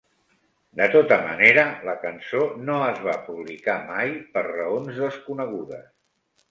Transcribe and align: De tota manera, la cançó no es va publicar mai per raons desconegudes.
De 0.79 0.87
tota 0.95 1.19
manera, 1.27 1.65
la 1.89 1.95
cançó 2.07 2.41
no 2.71 2.79
es 2.89 3.05
va 3.09 3.17
publicar 3.29 3.79
mai 3.93 4.19
per 4.35 4.47
raons 4.51 5.01
desconegudes. 5.07 5.91